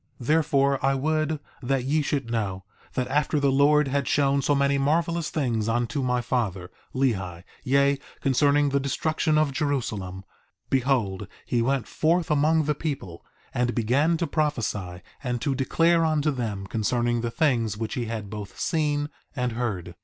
1:18 0.19 0.27
Therefore, 0.29 0.79
I 0.83 0.95
would 0.95 1.39
that 1.61 1.83
ye 1.83 2.01
should 2.01 2.31
know, 2.31 2.63
that 2.95 3.07
after 3.09 3.39
the 3.39 3.51
Lord 3.51 3.87
had 3.87 4.07
shown 4.07 4.41
so 4.41 4.55
many 4.55 4.79
marvelous 4.79 5.29
things 5.29 5.69
unto 5.69 6.01
my 6.01 6.21
father, 6.21 6.71
Lehi, 6.95 7.43
yea, 7.63 7.99
concerning 8.19 8.69
the 8.69 8.79
destruction 8.79 9.37
of 9.37 9.51
Jerusalem, 9.51 10.25
behold 10.71 11.27
he 11.45 11.61
went 11.61 11.87
forth 11.87 12.31
among 12.31 12.63
the 12.63 12.73
people, 12.73 13.23
and 13.53 13.75
began 13.75 14.17
to 14.17 14.25
prophesy 14.25 15.03
and 15.23 15.39
to 15.41 15.53
declare 15.53 16.03
unto 16.03 16.31
them 16.31 16.65
concerning 16.65 17.21
the 17.21 17.29
things 17.29 17.77
which 17.77 17.93
he 17.93 18.05
had 18.05 18.27
both 18.27 18.59
seen 18.59 19.07
and 19.35 19.51
heard. 19.51 19.93